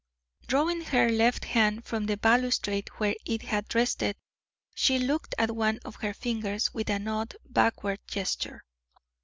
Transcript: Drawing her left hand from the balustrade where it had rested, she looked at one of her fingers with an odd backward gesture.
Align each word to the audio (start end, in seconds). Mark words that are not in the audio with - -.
Drawing 0.47 0.81
her 0.85 1.09
left 1.11 1.45
hand 1.45 1.85
from 1.85 2.07
the 2.07 2.17
balustrade 2.17 2.89
where 2.97 3.13
it 3.23 3.43
had 3.43 3.75
rested, 3.75 4.15
she 4.73 4.97
looked 4.97 5.35
at 5.37 5.55
one 5.55 5.77
of 5.85 5.97
her 5.97 6.15
fingers 6.15 6.73
with 6.73 6.89
an 6.89 7.07
odd 7.07 7.35
backward 7.47 7.99
gesture. 8.07 8.63